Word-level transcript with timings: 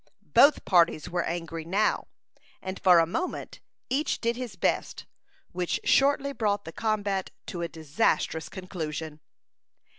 Both 0.33 0.65
parties 0.65 1.11
were 1.11 1.21
angry 1.23 1.63
now, 1.63 2.07
and 2.59 2.79
for 2.79 2.97
a 2.97 3.05
moment, 3.05 3.59
each 3.87 4.19
did 4.19 4.35
his 4.35 4.55
best, 4.55 5.05
which 5.51 5.79
shortly 5.83 6.33
brought 6.33 6.65
the 6.65 6.71
combat 6.73 7.29
to 7.45 7.61
a 7.61 7.67
disastrous 7.67 8.49
conclusion. 8.49 9.19